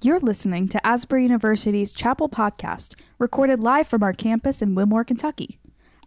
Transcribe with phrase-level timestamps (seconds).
[0.00, 5.58] You're listening to Asbury University's Chapel Podcast, recorded live from our campus in Wilmore, Kentucky.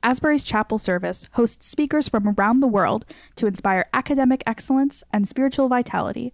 [0.01, 5.67] Asbury's Chapel Service hosts speakers from around the world to inspire academic excellence and spiritual
[5.67, 6.31] vitality.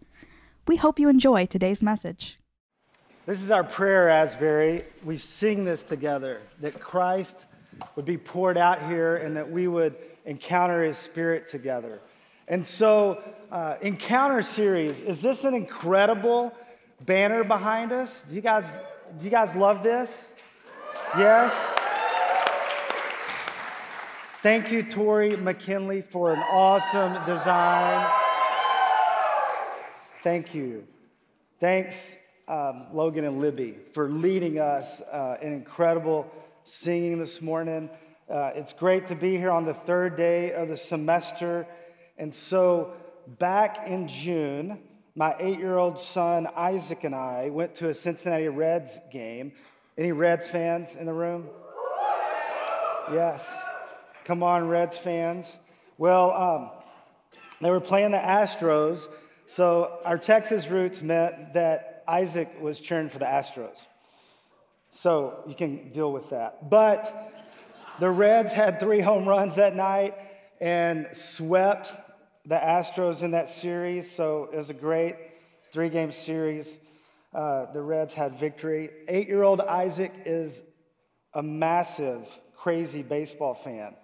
[0.68, 2.38] We hope you enjoy today's message.
[3.26, 4.84] This is our prayer, Asbury.
[5.04, 7.48] We sing this together that Christ
[7.96, 9.96] would be poured out here and that we would
[10.26, 12.02] encounter his spirit together.
[12.48, 16.56] And so, uh, Encounter series, is this an incredible?
[17.06, 18.24] Banner behind us.
[18.28, 18.66] Do you guys,
[19.18, 20.28] do you guys love this?
[21.18, 21.54] Yes?
[24.42, 28.08] Thank you, Tori McKinley, for an awesome design.
[30.24, 30.88] Thank you.
[31.60, 36.32] Thanks, um, Logan and Libby, for leading us uh, in incredible
[36.64, 37.90] singing this morning.
[38.30, 41.66] Uh, it's great to be here on the third day of the semester.
[42.18, 42.94] And so,
[43.40, 44.80] back in June,
[45.18, 49.52] my eight year old son Isaac and I went to a Cincinnati Reds game.
[49.98, 51.48] Any Reds fans in the room?
[53.12, 53.44] Yes.
[54.26, 55.48] Come on, Reds fans.
[55.98, 56.70] Well, um,
[57.62, 59.08] they were playing the Astros,
[59.48, 63.88] so our Texas roots meant that Isaac was cheering for the Astros.
[64.92, 66.70] So you can deal with that.
[66.70, 67.34] But
[68.00, 70.14] the Reds had three home runs that night
[70.62, 71.96] and swept
[72.48, 75.18] the Astros in that series, so it was a great
[75.74, 76.70] three game series.
[77.34, 78.90] Uh, the Reds had victory.
[79.10, 80.62] Eight year old Isaac is
[81.34, 83.96] a massive, crazy baseball fan.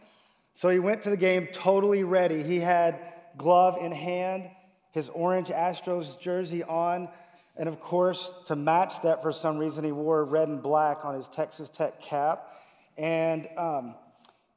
[0.54, 2.44] So he went to the game totally ready.
[2.44, 3.00] He had
[3.38, 4.50] glove in hand,
[4.92, 7.08] his orange Astros jersey on,
[7.56, 11.16] and of course, to match that for some reason, he wore red and black on
[11.16, 12.50] his Texas Tech cap.
[12.98, 13.96] And um,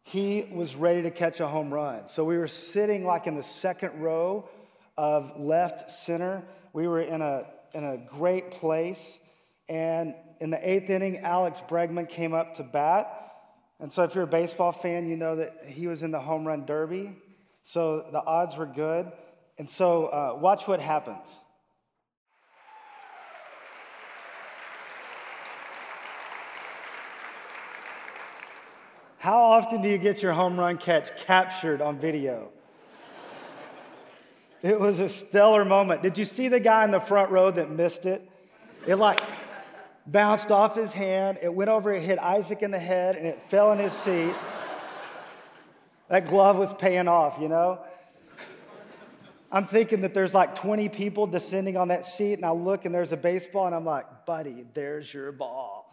[0.08, 2.06] he was ready to catch a home run.
[2.06, 4.48] So we were sitting like in the second row
[4.96, 6.44] of left center.
[6.72, 9.18] We were in a, in a great place.
[9.68, 13.32] And in the eighth inning, Alex Bregman came up to bat.
[13.80, 16.46] And so if you're a baseball fan, you know that he was in the home
[16.46, 17.16] run derby.
[17.64, 19.10] So the odds were good.
[19.58, 21.26] And so uh, watch what happens.
[29.18, 32.50] How often do you get your home run catch captured on video?
[34.62, 36.02] It was a stellar moment.
[36.02, 38.28] Did you see the guy in the front row that missed it?
[38.86, 39.20] It like
[40.06, 43.40] bounced off his hand, it went over, it hit Isaac in the head, and it
[43.48, 44.34] fell in his seat.
[46.08, 47.80] That glove was paying off, you know?
[49.50, 52.94] I'm thinking that there's like 20 people descending on that seat, and I look and
[52.94, 55.85] there's a baseball, and I'm like, buddy, there's your ball.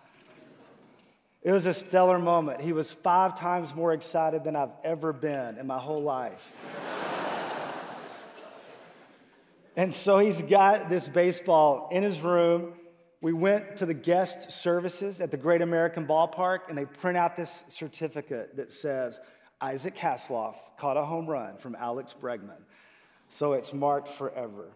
[1.44, 2.62] It was a stellar moment.
[2.62, 6.54] He was five times more excited than I've ever been in my whole life.
[9.76, 12.74] and so he's got this baseball in his room.
[13.20, 17.36] We went to the guest services at the Great American Ballpark, and they print out
[17.36, 19.20] this certificate that says,
[19.60, 22.62] Isaac Haseloff caught a home run from Alex Bregman.
[23.30, 24.72] So it's marked forever.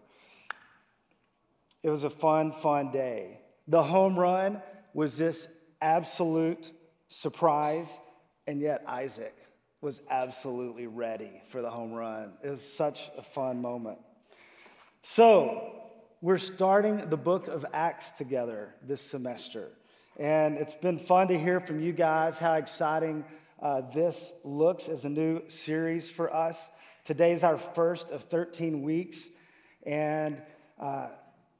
[1.82, 3.40] It was a fun, fun day.
[3.68, 4.60] The home run
[4.92, 5.48] was this
[5.80, 6.72] absolute
[7.08, 7.88] surprise,
[8.46, 9.34] and yet Isaac
[9.80, 12.32] was absolutely ready for the home run.
[12.42, 13.98] It was such a fun moment.
[15.02, 15.74] So,
[16.20, 19.70] we're starting the book of Acts together this semester.
[20.18, 23.24] And it's been fun to hear from you guys how exciting
[23.62, 26.70] uh, this looks as a new series for us.
[27.04, 29.28] Today is our first of 13 weeks,
[29.86, 30.42] and
[30.80, 31.06] uh,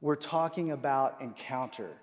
[0.00, 1.96] we're talking about encounter.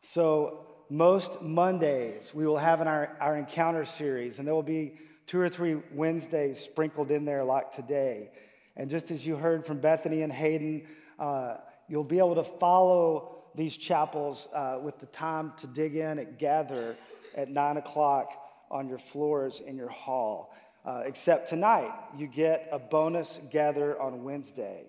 [0.00, 4.98] So, most Mondays we will have in our, our encounter series, and there will be
[5.26, 8.30] two or three Wednesdays sprinkled in there like today.
[8.76, 10.86] And just as you heard from Bethany and Hayden,
[11.18, 11.58] uh,
[11.88, 16.38] you'll be able to follow these chapels uh, with the time to dig in and
[16.38, 16.96] gather
[17.36, 18.32] at nine o'clock
[18.70, 20.52] on your floors in your hall.
[20.84, 24.84] Uh, except tonight, you get a bonus gather on Wednesday.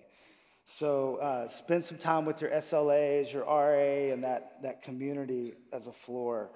[0.66, 5.86] So uh, spend some time with your SLAs, your RA, and that, that community as
[5.86, 6.50] a floor.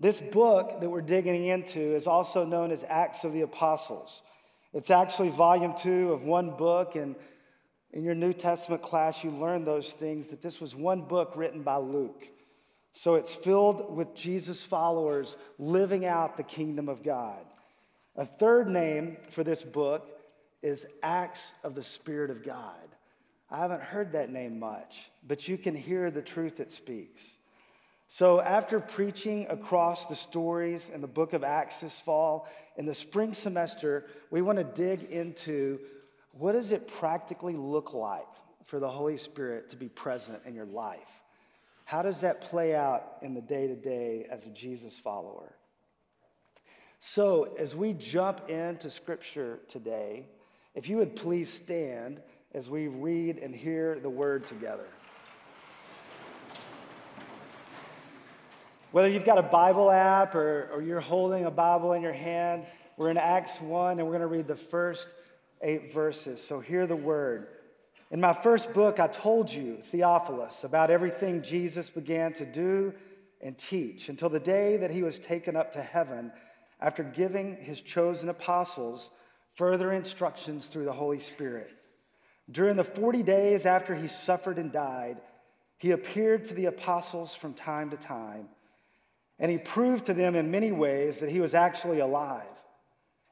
[0.00, 4.22] This book that we're digging into is also known as Acts of the Apostles.
[4.72, 7.14] It's actually volume two of one book, and
[7.92, 11.62] in your New Testament class, you learned those things that this was one book written
[11.62, 12.26] by Luke.
[12.92, 17.44] So it's filled with Jesus' followers living out the kingdom of God.
[18.16, 20.08] A third name for this book
[20.64, 22.74] is Acts of the Spirit of God.
[23.50, 27.22] I haven't heard that name much, but you can hear the truth it speaks.
[28.08, 32.94] So, after preaching across the stories in the book of Acts this fall, in the
[32.94, 35.80] spring semester, we want to dig into
[36.32, 38.26] what does it practically look like
[38.64, 41.20] for the Holy Spirit to be present in your life?
[41.84, 45.54] How does that play out in the day to day as a Jesus follower?
[46.98, 50.24] So, as we jump into scripture today,
[50.74, 52.20] if you would please stand
[52.52, 54.86] as we read and hear the word together.
[58.90, 62.64] Whether you've got a Bible app or, or you're holding a Bible in your hand,
[62.96, 65.08] we're in Acts 1 and we're going to read the first
[65.62, 66.40] eight verses.
[66.40, 67.48] So, hear the word.
[68.12, 72.94] In my first book, I told you, Theophilus, about everything Jesus began to do
[73.40, 76.30] and teach until the day that he was taken up to heaven
[76.80, 79.10] after giving his chosen apostles
[79.54, 81.72] further instructions through the Holy Spirit.
[82.50, 85.18] During the 40 days after he suffered and died,
[85.78, 88.48] he appeared to the apostles from time to time,
[89.38, 92.42] and he proved to them in many ways that he was actually alive.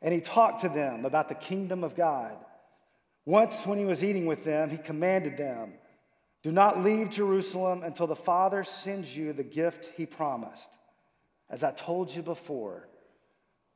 [0.01, 2.37] And he talked to them about the kingdom of God.
[3.25, 5.75] Once, when he was eating with them, he commanded them
[6.43, 10.71] Do not leave Jerusalem until the Father sends you the gift he promised.
[11.49, 12.89] As I told you before,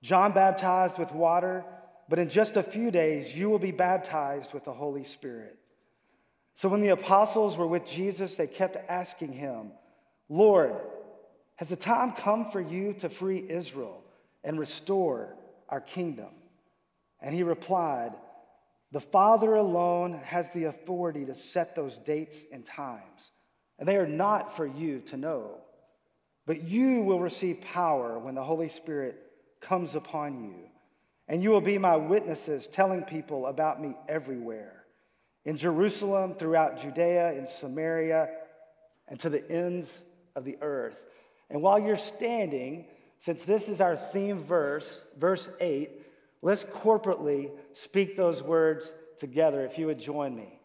[0.03, 1.65] John baptized with water,
[2.08, 5.58] but in just a few days you will be baptized with the Holy Spirit.
[6.55, 9.73] So when the apostles were with Jesus, they kept asking him,
[10.29, 10.75] Lord,
[11.56, 14.03] has the time come for you to free Israel
[14.44, 15.37] and restore
[15.69, 16.31] our kingdom?
[17.20, 18.12] And he replied,
[18.93, 23.32] the Father alone has the authority to set those dates and times,
[23.79, 25.59] and they are not for you to know.
[26.47, 29.20] But you will receive power when the Holy Spirit
[29.61, 30.55] comes upon you,
[31.28, 34.84] and you will be my witnesses, telling people about me everywhere
[35.44, 38.28] in Jerusalem, throughout Judea, in Samaria,
[39.08, 40.02] and to the ends
[40.34, 41.05] of the earth.
[41.50, 42.87] And while you're standing,
[43.19, 45.90] since this is our theme verse, verse 8,
[46.43, 50.61] Let's corporately speak those words together if you would join me.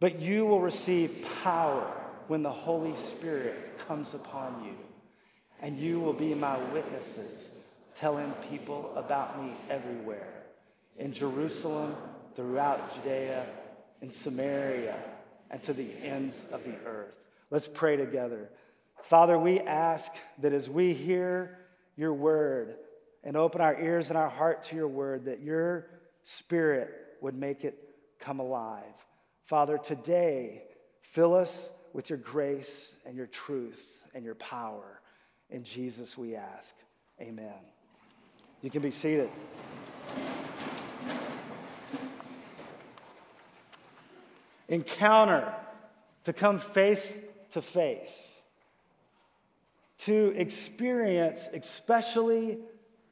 [0.00, 1.92] But you will receive power
[2.26, 4.74] when the Holy Spirit comes upon you,
[5.60, 7.48] and you will be my witnesses,
[7.98, 10.44] telling people about me everywhere
[10.98, 11.96] in Jerusalem,
[12.36, 13.46] throughout Judea,
[14.00, 14.96] in Samaria,
[15.50, 17.14] and to the ends of the earth.
[17.50, 18.50] Let's pray together.
[19.02, 21.58] Father, we ask that as we hear
[21.96, 22.76] your word,
[23.24, 25.86] and open our ears and our heart to your word that your
[26.22, 26.90] spirit
[27.20, 27.76] would make it
[28.20, 28.84] come alive.
[29.46, 30.62] Father, today,
[31.02, 33.84] fill us with your grace and your truth
[34.14, 35.00] and your power.
[35.50, 36.74] In Jesus, we ask.
[37.20, 37.77] Amen.
[38.62, 39.30] You can be seated.
[44.68, 45.54] Encounter
[46.24, 47.16] to come face
[47.50, 48.32] to face,
[49.98, 52.58] to experience, especially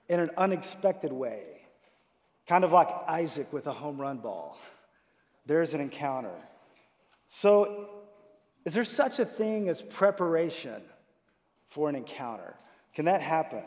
[0.08, 1.62] in an unexpected way,
[2.46, 4.58] kind of like Isaac with a home run ball.
[5.46, 6.34] There's an encounter.
[7.28, 7.88] So,
[8.64, 10.82] is there such a thing as preparation
[11.68, 12.54] for an encounter?
[12.94, 13.62] Can that happen?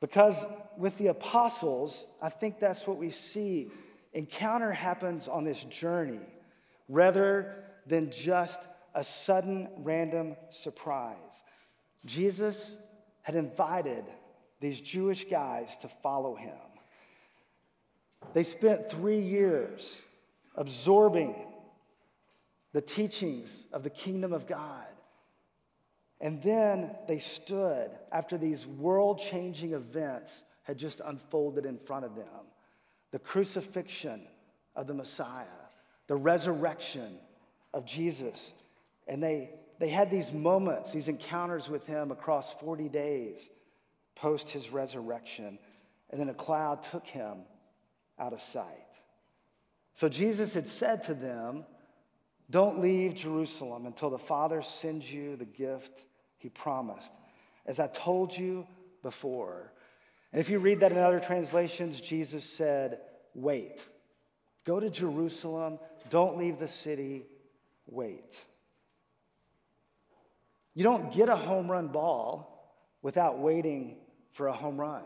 [0.00, 0.44] Because
[0.76, 3.70] with the apostles, I think that's what we see.
[4.12, 6.20] Encounter happens on this journey
[6.88, 8.60] rather than just
[8.94, 11.42] a sudden random surprise.
[12.04, 12.76] Jesus
[13.22, 14.04] had invited
[14.60, 16.56] these Jewish guys to follow him.
[18.34, 20.00] They spent three years
[20.54, 21.34] absorbing
[22.72, 24.86] the teachings of the kingdom of God.
[26.20, 32.14] And then they stood after these world changing events had just unfolded in front of
[32.14, 32.26] them
[33.10, 34.20] the crucifixion
[34.76, 35.46] of the Messiah,
[36.08, 37.16] the resurrection
[37.72, 38.52] of Jesus.
[39.06, 43.48] And they, they had these moments, these encounters with him across 40 days
[44.14, 45.58] post his resurrection.
[46.10, 47.38] And then a cloud took him
[48.18, 48.74] out of sight.
[49.94, 51.64] So Jesus had said to them,
[52.50, 56.04] Don't leave Jerusalem until the Father sends you the gift
[56.38, 57.12] he promised,
[57.66, 58.66] as I told you
[59.02, 59.72] before.
[60.32, 63.00] And if you read that in other translations, Jesus said,
[63.34, 63.86] Wait.
[64.64, 65.78] Go to Jerusalem.
[66.10, 67.24] Don't leave the city.
[67.86, 68.36] Wait.
[70.74, 73.96] You don't get a home run ball without waiting
[74.32, 75.02] for a home run.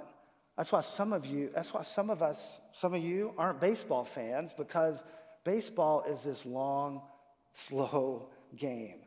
[0.56, 4.04] That's why some of you, that's why some of us, some of you aren't baseball
[4.04, 5.02] fans because
[5.44, 7.02] baseball is this long,
[7.52, 9.00] slow game.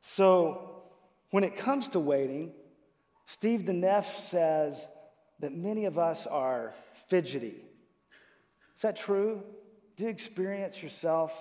[0.00, 0.75] So
[1.36, 2.50] when it comes to waiting,
[3.26, 4.88] Steve DeNeff says
[5.40, 6.72] that many of us are
[7.10, 7.62] fidgety.
[8.74, 9.42] Is that true?
[9.98, 11.34] Do you experience yourself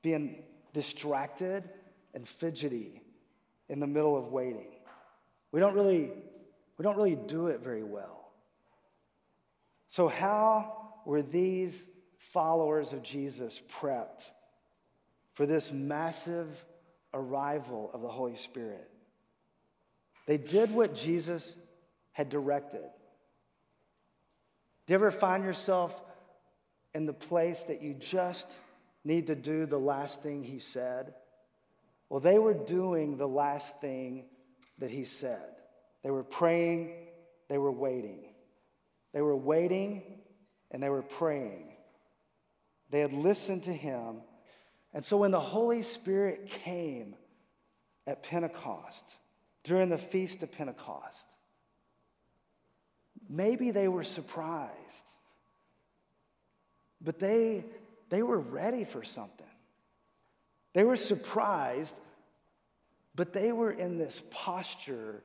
[0.00, 0.42] being
[0.72, 1.68] distracted
[2.14, 3.02] and fidgety
[3.68, 4.72] in the middle of waiting?
[5.52, 6.10] We don't really
[6.78, 8.32] we don't really do it very well.
[9.88, 11.78] So, how were these
[12.16, 14.30] followers of Jesus prepped
[15.34, 16.64] for this massive
[17.14, 18.90] arrival of the Holy Spirit.
[20.26, 21.54] They did what Jesus
[22.12, 22.84] had directed.
[24.86, 26.00] Do you ever find yourself
[26.94, 28.50] in the place that you just
[29.04, 31.14] need to do the last thing he said?
[32.08, 34.24] Well, they were doing the last thing
[34.78, 35.40] that he said.
[36.02, 36.92] They were praying,
[37.48, 38.20] they were waiting.
[39.12, 40.02] They were waiting
[40.70, 41.68] and they were praying.
[42.90, 44.16] They had listened to him.
[44.92, 47.14] And so when the Holy Spirit came
[48.06, 49.04] at Pentecost,
[49.64, 51.26] during the Feast of Pentecost,
[53.28, 54.72] maybe they were surprised,
[57.00, 57.64] but they,
[58.10, 59.46] they were ready for something.
[60.74, 61.94] They were surprised,
[63.14, 65.22] but they were in this posture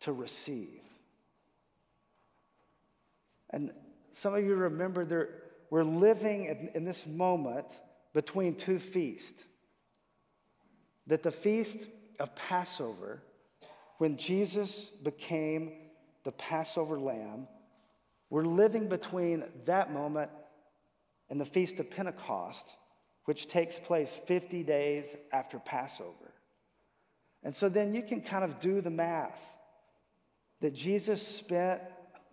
[0.00, 0.80] to receive.
[3.50, 3.70] And
[4.12, 5.28] some of you remember there,
[5.70, 7.66] we're living in, in this moment
[8.12, 9.42] between two feasts.
[11.06, 11.78] That the feast
[12.20, 13.22] of Passover,
[14.02, 15.70] when Jesus became
[16.24, 17.46] the Passover lamb,
[18.30, 20.28] we're living between that moment
[21.30, 22.68] and the Feast of Pentecost,
[23.26, 26.34] which takes place 50 days after Passover.
[27.44, 29.40] And so then you can kind of do the math
[30.62, 31.80] that Jesus spent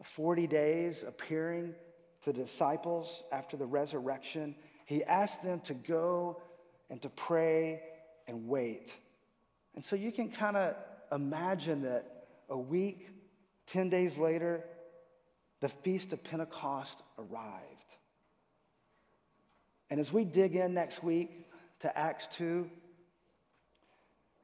[0.03, 1.75] 40 days appearing
[2.23, 4.55] to disciples after the resurrection.
[4.88, 6.41] He asked them to go
[6.89, 7.83] and to pray
[8.27, 8.91] and wait.
[9.75, 10.73] And so you can kind of
[11.11, 13.09] imagine that a week,
[13.67, 14.63] 10 days later,
[15.59, 17.63] the Feast of Pentecost arrived.
[19.89, 21.45] And as we dig in next week
[21.79, 22.69] to Acts 2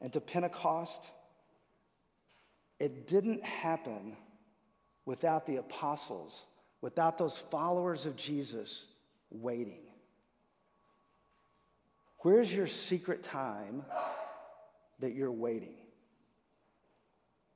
[0.02, 1.04] and to Pentecost,
[2.80, 4.18] it didn't happen
[5.06, 6.46] without the apostles,
[6.82, 8.88] without those followers of Jesus
[9.30, 9.84] waiting.
[12.20, 13.86] Where's your secret time
[15.00, 15.76] that you're waiting?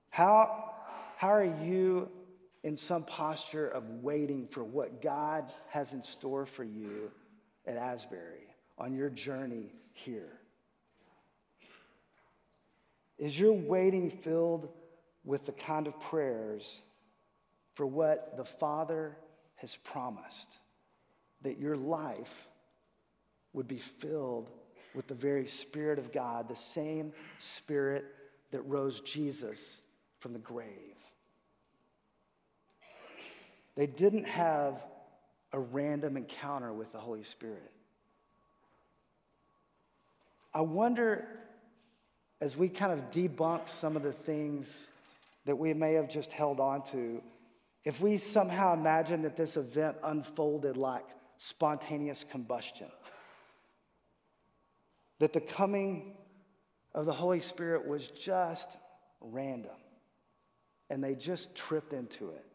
[0.09, 0.73] How,
[1.17, 2.09] how are you
[2.63, 7.11] in some posture of waiting for what God has in store for you
[7.65, 8.47] at Asbury
[8.77, 10.39] on your journey here?
[13.17, 14.69] Is your waiting filled
[15.25, 16.79] with the kind of prayers
[17.73, 19.17] for what the Father
[19.55, 20.57] has promised
[21.41, 22.47] that your life
[23.53, 24.49] would be filled
[24.95, 28.05] with the very Spirit of God, the same Spirit
[28.51, 29.81] that rose Jesus
[30.19, 30.95] from the grave.
[33.75, 34.83] They didn't have
[35.53, 37.71] a random encounter with the Holy Spirit.
[40.53, 41.27] I wonder,
[42.41, 44.67] as we kind of debunk some of the things
[45.45, 47.21] that we may have just held on to,
[47.85, 51.05] if we somehow imagine that this event unfolded like
[51.38, 52.89] spontaneous combustion,
[55.19, 56.17] that the coming
[56.93, 58.69] of the Holy Spirit was just
[59.21, 59.71] random
[60.89, 62.46] and they just tripped into it.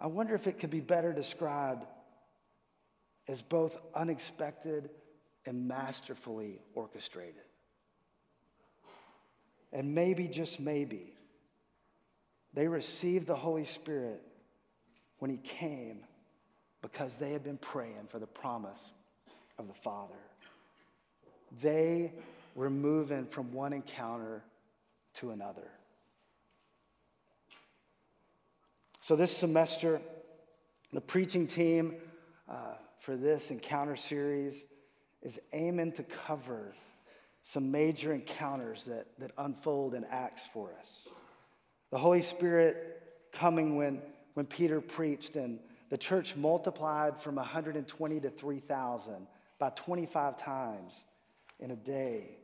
[0.00, 1.84] I wonder if it could be better described
[3.28, 4.90] as both unexpected
[5.46, 7.42] and masterfully orchestrated.
[9.72, 11.12] And maybe, just maybe,
[12.54, 14.20] they received the Holy Spirit
[15.18, 16.00] when He came
[16.82, 18.90] because they had been praying for the promise
[19.58, 20.14] of the Father.
[21.62, 22.12] They
[22.54, 24.42] were moving from one encounter
[25.14, 25.68] to another.
[29.00, 30.00] So, this semester,
[30.92, 31.96] the preaching team
[32.48, 34.64] uh, for this encounter series
[35.22, 36.74] is aiming to cover
[37.42, 41.08] some major encounters that, that unfold in Acts for us.
[41.90, 43.02] The Holy Spirit
[43.32, 44.00] coming when,
[44.34, 49.26] when Peter preached, and the church multiplied from 120 to 3,000
[49.58, 51.04] by 25 times
[51.58, 52.36] in a day.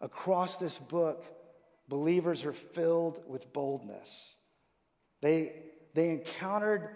[0.00, 1.24] Across this book,
[1.88, 4.34] believers are filled with boldness.
[5.20, 5.52] They,
[5.94, 6.88] they encountered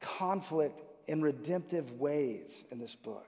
[0.00, 3.26] conflict in redemptive ways in this book.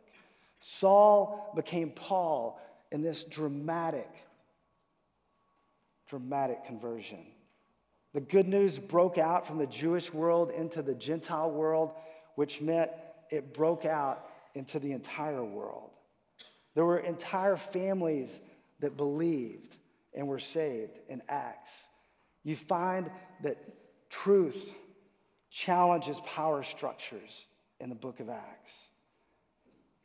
[0.60, 2.60] Saul became Paul
[2.90, 4.08] in this dramatic,
[6.08, 7.18] dramatic conversion.
[8.12, 11.90] The good news broke out from the Jewish world into the Gentile world,
[12.36, 12.90] which meant
[13.30, 15.90] it broke out into the entire world.
[16.74, 18.40] There were entire families
[18.80, 19.76] that believed
[20.14, 21.70] and were saved in Acts.
[22.42, 23.10] You find
[23.42, 23.56] that
[24.10, 24.72] truth
[25.50, 27.46] challenges power structures
[27.80, 28.72] in the book of Acts.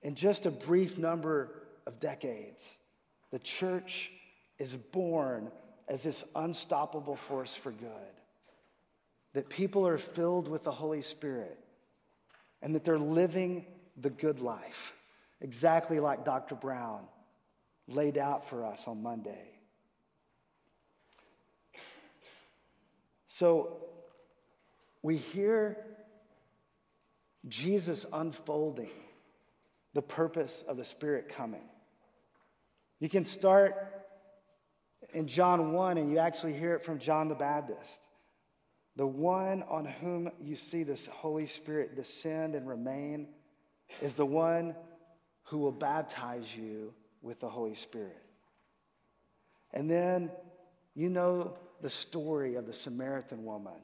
[0.02, 1.52] In just a brief number
[1.86, 2.64] of decades,
[3.32, 4.12] the church
[4.58, 5.52] is born
[5.88, 7.90] as this unstoppable force for good.
[9.34, 11.58] That people are filled with the Holy Spirit
[12.62, 13.66] and that they're living
[13.98, 14.94] the good life.
[15.42, 16.56] exactly like Dr.
[16.56, 17.02] Brown
[17.88, 19.59] laid out for us on Monday.
[23.32, 23.78] So
[25.04, 25.78] we hear
[27.48, 28.90] Jesus unfolding
[29.94, 31.70] the purpose of the Spirit coming.
[33.00, 33.76] You can start
[35.14, 38.00] in John 1 and you actually hear it from John the Baptist.
[38.96, 43.28] The one on whom you see this Holy Spirit descend and remain
[44.02, 44.76] is the one
[45.44, 48.24] who will baptize you with the Holy Spirit.
[49.72, 50.32] And then
[50.96, 53.82] you know the story of the Samaritan woman,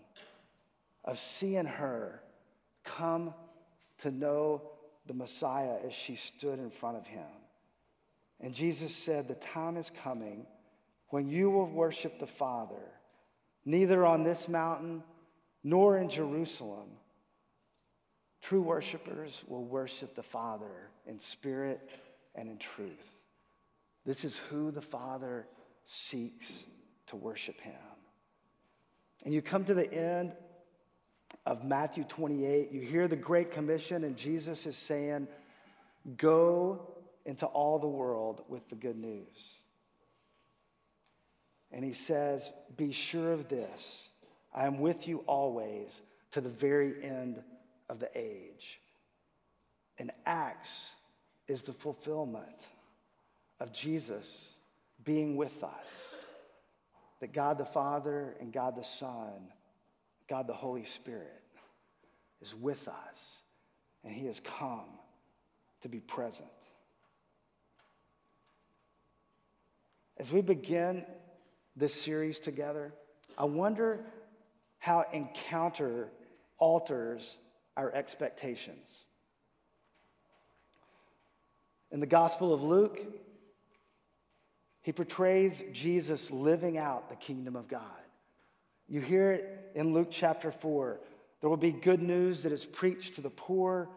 [1.03, 2.21] of seeing her
[2.83, 3.33] come
[3.99, 4.61] to know
[5.07, 7.25] the Messiah as she stood in front of him.
[8.39, 10.45] And Jesus said, The time is coming
[11.09, 12.91] when you will worship the Father,
[13.63, 15.03] neither on this mountain
[15.63, 16.89] nor in Jerusalem.
[18.41, 21.89] True worshipers will worship the Father in spirit
[22.35, 23.11] and in truth.
[24.05, 25.47] This is who the Father
[25.83, 26.63] seeks
[27.07, 27.73] to worship Him.
[29.23, 30.33] And you come to the end
[31.45, 35.27] of Matthew 28, you hear the Great Commission, and Jesus is saying,
[36.17, 36.87] Go
[37.25, 39.59] into all the world with the good news.
[41.71, 44.09] And he says, Be sure of this
[44.53, 47.41] I am with you always to the very end
[47.89, 48.79] of the age.
[49.97, 50.93] And Acts
[51.47, 52.59] is the fulfillment
[53.59, 54.49] of Jesus
[55.03, 56.14] being with us.
[57.21, 59.51] That God the Father and God the Son,
[60.29, 61.41] God the Holy Spirit
[62.41, 63.39] is with us,
[64.03, 64.99] and He has come
[65.81, 66.49] to be present.
[70.17, 71.03] As we begin
[71.75, 72.93] this series together,
[73.37, 74.05] I wonder
[74.79, 76.09] how encounter
[76.57, 77.37] alters
[77.75, 79.05] our expectations.
[81.91, 82.99] In the Gospel of Luke,
[84.85, 87.81] he portrays Jesus living out the kingdom of God.
[88.87, 90.99] You hear it in Luke chapter 4.
[91.41, 93.89] There will be good news that is preached to the poor.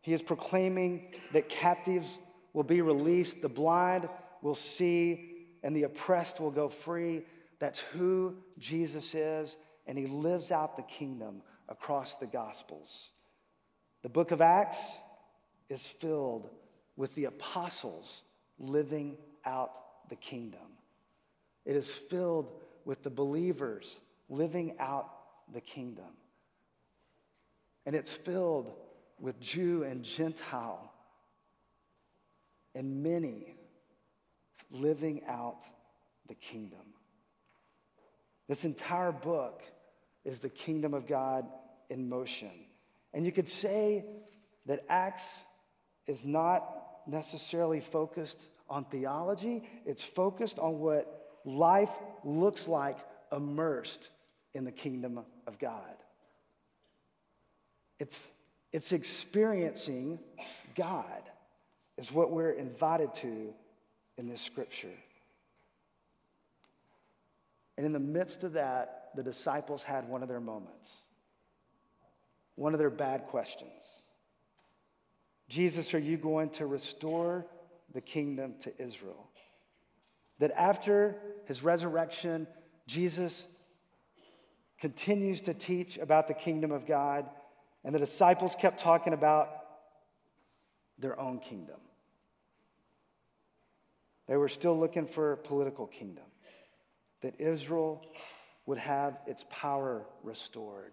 [0.00, 2.18] He is proclaiming that captives
[2.52, 4.08] will be released, the blind
[4.42, 7.22] will see, and the oppressed will go free.
[7.60, 13.10] That's who Jesus is, and he lives out the kingdom across the Gospels.
[14.02, 14.78] The book of Acts
[15.68, 16.50] is filled
[16.96, 18.24] with the apostles
[18.58, 19.16] living
[19.46, 19.70] out
[20.08, 20.60] the kingdom.
[21.64, 22.52] It is filled
[22.84, 25.10] with the believers living out
[25.52, 26.04] the kingdom.
[27.86, 28.72] And it's filled
[29.20, 30.92] with Jew and Gentile
[32.74, 33.56] and many
[34.70, 35.58] living out
[36.28, 36.78] the kingdom.
[38.48, 39.62] This entire book
[40.24, 41.46] is the kingdom of God
[41.88, 42.50] in motion.
[43.14, 44.04] And you could say
[44.66, 45.40] that Acts
[46.06, 46.64] is not
[47.06, 51.92] necessarily focused on theology, it's focused on what life
[52.24, 52.98] looks like
[53.32, 54.10] immersed
[54.54, 55.96] in the kingdom of God.
[57.98, 58.28] It's,
[58.72, 60.18] it's experiencing
[60.74, 61.22] God,
[61.96, 63.54] is what we're invited to
[64.18, 64.88] in this scripture.
[67.76, 70.90] And in the midst of that, the disciples had one of their moments,
[72.54, 73.70] one of their bad questions.
[75.48, 77.46] Jesus, are you going to restore
[77.96, 79.26] the kingdom to Israel?
[80.38, 82.46] That after his resurrection,
[82.86, 83.48] Jesus
[84.78, 87.26] continues to teach about the kingdom of God,
[87.82, 89.48] and the disciples kept talking about
[90.98, 91.80] their own kingdom.
[94.28, 96.24] They were still looking for a political kingdom,
[97.22, 98.04] that Israel
[98.66, 100.92] would have its power restored.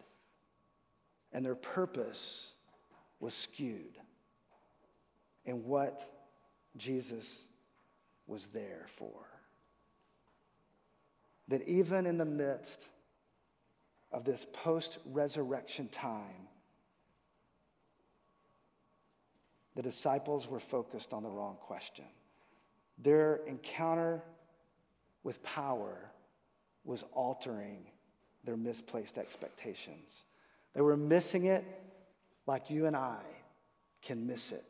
[1.33, 2.53] And their purpose
[3.19, 3.97] was skewed
[5.43, 6.01] in what
[6.77, 7.43] Jesus
[8.27, 9.27] was there for.
[11.49, 12.87] That even in the midst
[14.11, 16.47] of this post resurrection time,
[19.75, 22.05] the disciples were focused on the wrong question.
[22.99, 24.21] Their encounter
[25.23, 25.97] with power
[26.85, 27.85] was altering
[28.43, 30.25] their misplaced expectations.
[30.73, 31.65] They were missing it
[32.45, 33.21] like you and I
[34.01, 34.69] can miss it.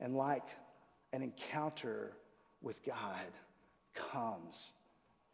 [0.00, 0.46] And like
[1.12, 2.12] an encounter
[2.60, 3.26] with God
[3.94, 4.72] comes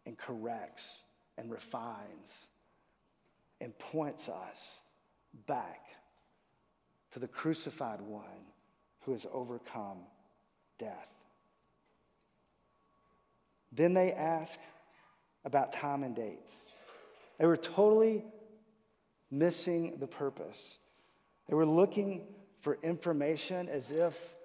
[0.06, 1.02] and corrects
[1.38, 2.46] and refines
[3.60, 4.80] and points us
[5.46, 5.86] back
[7.12, 8.22] to the crucified one
[9.00, 9.98] who has overcome
[10.78, 11.08] death.
[13.72, 14.58] Then they ask
[15.44, 16.54] about time and dates.
[17.38, 18.24] They were totally
[19.30, 20.78] missing the purpose.
[21.48, 22.22] They were looking
[22.60, 24.36] for information as if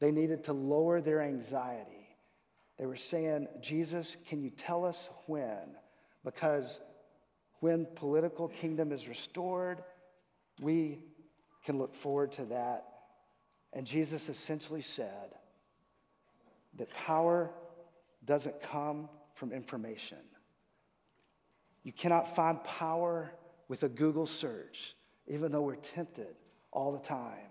[0.00, 2.08] they needed to lower their anxiety.
[2.78, 5.76] They were saying, Jesus, can you tell us when?
[6.24, 6.80] Because
[7.60, 9.82] when political kingdom is restored,
[10.60, 11.00] we
[11.64, 12.84] can look forward to that.
[13.72, 15.34] And Jesus essentially said
[16.76, 17.50] that power
[18.24, 20.18] doesn't come from information.
[21.82, 23.32] You cannot find power
[23.68, 24.94] with a Google search,
[25.26, 26.36] even though we're tempted
[26.70, 27.50] all the time.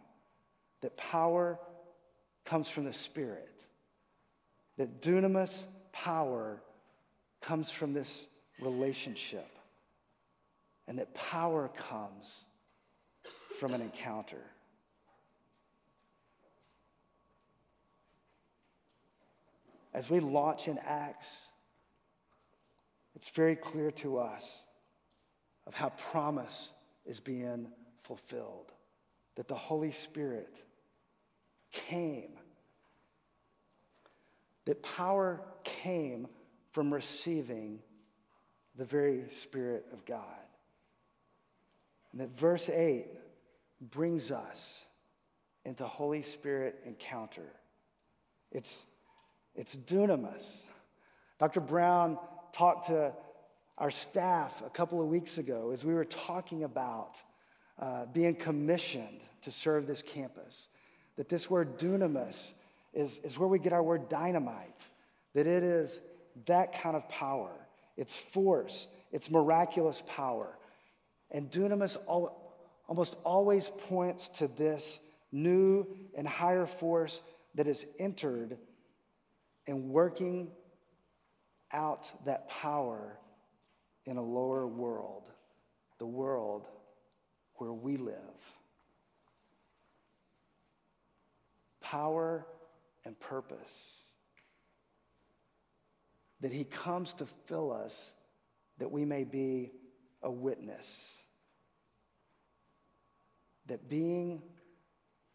[0.82, 1.60] That power
[2.48, 3.66] comes from the Spirit.
[4.78, 6.62] That dunamis power
[7.42, 8.26] comes from this
[8.62, 9.48] relationship.
[10.88, 12.46] And that power comes
[13.60, 14.42] from an encounter.
[19.94, 21.28] As we launch in Acts,
[23.16, 24.62] it's very clear to us
[25.66, 26.72] of how promise
[27.06, 27.68] is being
[28.04, 28.72] fulfilled.
[29.36, 30.62] That the Holy Spirit
[31.72, 32.32] came,
[34.66, 36.28] that power came
[36.72, 37.80] from receiving
[38.76, 40.24] the very Spirit of God.
[42.12, 43.08] And that verse 8
[43.82, 44.86] brings us
[45.66, 47.50] into Holy Spirit encounter.
[48.52, 48.82] It's,
[49.56, 50.62] it's dunamis.
[51.40, 51.60] Dr.
[51.60, 52.18] Brown
[52.54, 53.12] talked to
[53.78, 57.22] our staff a couple of weeks ago as we were talking about
[57.80, 60.68] uh, being commissioned to serve this campus.
[61.18, 62.52] That this word dunamis
[62.94, 64.82] is, is where we get our word dynamite,
[65.34, 66.00] that it is
[66.46, 67.52] that kind of power.
[67.96, 70.58] It's force, it's miraculous power.
[71.32, 72.38] And dunamis al-
[72.88, 75.00] almost always points to this
[75.32, 77.22] new and higher force
[77.56, 78.58] that is entered
[79.66, 80.50] and working
[81.72, 83.18] out that power
[84.06, 85.24] in a lower world,
[86.00, 86.66] the world
[87.56, 88.16] where we live.
[91.92, 92.46] Power
[93.06, 94.02] and purpose.
[96.42, 98.14] That He comes to fill us
[98.80, 99.72] that we may be
[100.22, 101.16] a witness.
[103.68, 104.42] That being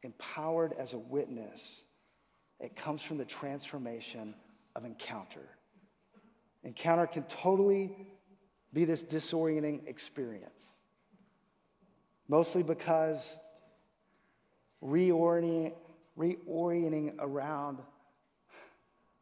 [0.03, 1.85] empowered as a witness,
[2.61, 4.35] it comes from the transformation
[4.77, 5.49] of encounter.
[6.65, 7.97] Encounter can totally
[8.75, 10.67] be this disorienting experience.
[12.29, 13.37] Mostly because
[14.83, 15.73] reorienting,
[16.19, 17.79] reorienting around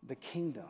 [0.06, 0.64] the kingdom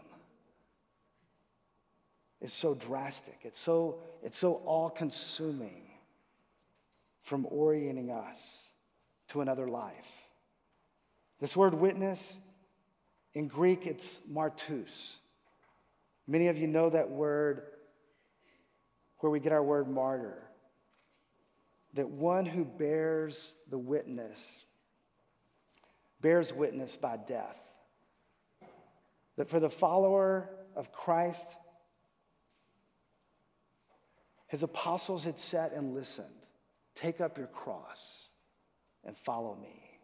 [2.41, 3.39] is so drastic.
[3.43, 5.91] It's so, it's so all consuming
[7.23, 8.65] from orienting us
[9.29, 9.95] to another life.
[11.39, 12.39] This word witness,
[13.35, 15.17] in Greek, it's martus.
[16.27, 17.63] Many of you know that word
[19.19, 20.43] where we get our word martyr.
[21.95, 24.65] That one who bears the witness,
[26.21, 27.59] bears witness by death.
[29.37, 31.47] That for the follower of Christ,
[34.49, 36.27] his apostles had sat and listened.
[36.95, 38.29] Take up your cross
[39.05, 39.99] and follow me.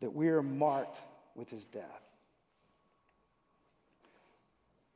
[0.00, 0.98] That we are marked
[1.34, 2.02] with his death.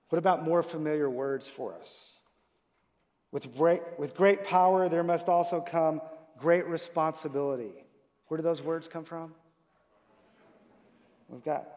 [0.09, 2.13] What about more familiar words for us?
[3.31, 6.01] With great, with great power, there must also come
[6.41, 7.73] great responsibility.
[8.29, 9.35] Where do those words come from?
[11.29, 11.69] We've got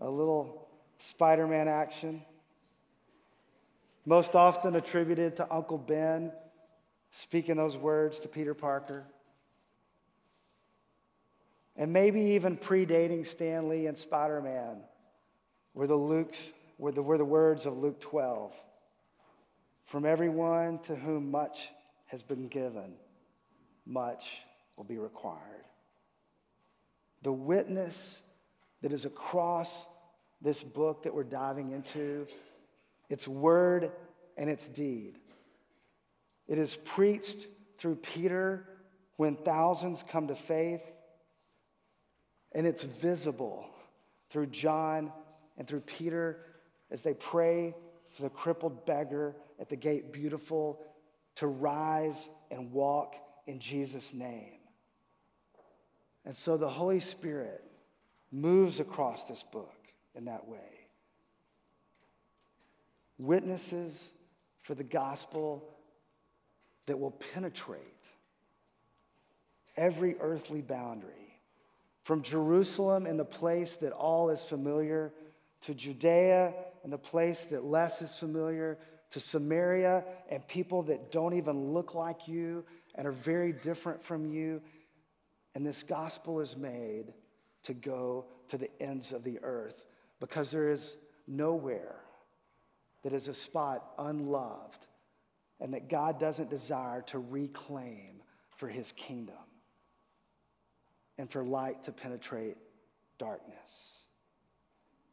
[0.00, 0.66] a little
[0.98, 2.22] Spider Man action,
[4.04, 6.32] most often attributed to Uncle Ben
[7.10, 9.04] speaking those words to Peter Parker.
[11.76, 14.78] And maybe even predating Stan Lee and Spider Man,
[15.72, 18.52] where the Luke's were the, were the words of Luke 12
[19.86, 21.70] From everyone to whom much
[22.06, 22.94] has been given,
[23.86, 24.38] much
[24.76, 25.64] will be required.
[27.22, 28.20] The witness
[28.82, 29.86] that is across
[30.42, 32.26] this book that we're diving into,
[33.08, 33.90] its word
[34.36, 35.18] and its deed.
[36.46, 37.46] It is preached
[37.78, 38.68] through Peter
[39.16, 40.82] when thousands come to faith,
[42.52, 43.66] and it's visible
[44.30, 45.12] through John
[45.56, 46.40] and through Peter
[46.90, 47.74] as they pray
[48.10, 50.84] for the crippled beggar at the gate beautiful
[51.36, 54.58] to rise and walk in Jesus' name.
[56.24, 57.62] And so the Holy Spirit
[58.32, 59.76] moves across this book
[60.14, 60.58] in that way.
[63.18, 64.10] Witnesses
[64.62, 65.76] for the gospel
[66.86, 67.80] that will penetrate
[69.76, 71.12] every earthly boundary.
[72.02, 75.12] From Jerusalem in the place that all is familiar
[75.62, 76.52] to Judea
[76.84, 78.78] and the place that less is familiar,
[79.10, 82.64] to Samaria and people that don't even look like you,
[82.96, 84.60] and are very different from you.
[85.54, 87.12] And this gospel is made
[87.64, 89.86] to go to the ends of the earth
[90.20, 91.96] because there is nowhere
[93.02, 94.86] that is a spot unloved
[95.60, 98.22] and that God doesn't desire to reclaim
[98.56, 99.36] for his kingdom
[101.18, 102.56] and for light to penetrate
[103.18, 104.02] darkness.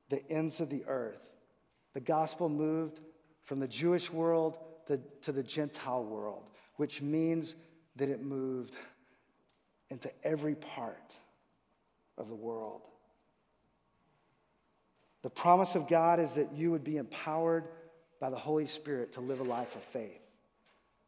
[0.10, 1.30] The ends of the earth.
[1.94, 3.00] The gospel moved
[3.44, 7.56] from the Jewish world to, to the Gentile world, which means
[7.96, 8.76] that it moved
[9.90, 11.14] into every part
[12.18, 12.82] of the world.
[15.22, 17.66] The promise of God is that you would be empowered
[18.20, 20.22] by the Holy Spirit to live a life of faith.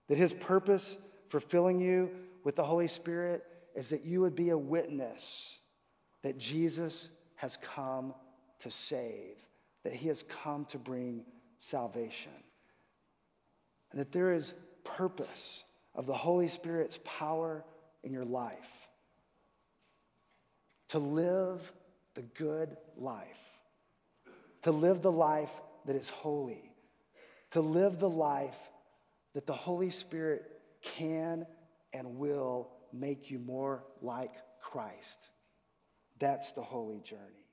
[0.08, 2.10] That His purpose for filling you
[2.44, 3.44] with the Holy Spirit
[3.76, 5.58] is that you would be a witness
[6.22, 8.14] that Jesus has come
[8.60, 9.36] to save,
[9.84, 11.26] that He has come to bring
[11.60, 12.32] salvation,
[13.92, 15.65] and that there is purpose
[15.96, 17.64] of the Holy Spirit's power
[18.04, 18.86] in your life
[20.90, 21.72] to live
[22.14, 23.26] the good life,
[24.62, 25.52] to live the life
[25.86, 26.72] that is holy,
[27.52, 28.58] to live the life
[29.34, 30.50] that the Holy Spirit
[30.82, 31.46] can
[31.94, 35.20] and will make you more like Christ.
[36.20, 37.45] That's the holy journey.